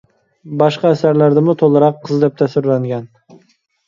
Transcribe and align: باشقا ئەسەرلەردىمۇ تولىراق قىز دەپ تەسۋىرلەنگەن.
باشقا 0.61 0.91
ئەسەرلەردىمۇ 0.93 1.53
تولىراق 1.63 1.99
قىز 2.07 2.23
دەپ 2.23 2.39
تەسۋىرلەنگەن. 2.41 3.05